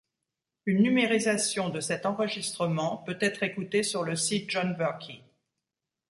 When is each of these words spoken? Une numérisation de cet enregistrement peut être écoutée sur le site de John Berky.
Une 0.65 0.81
numérisation 0.81 1.69
de 1.69 1.79
cet 1.79 2.07
enregistrement 2.07 2.97
peut 2.97 3.19
être 3.21 3.43
écoutée 3.43 3.83
sur 3.83 4.01
le 4.01 4.15
site 4.15 4.47
de 4.47 4.49
John 4.49 4.73
Berky. 4.73 5.21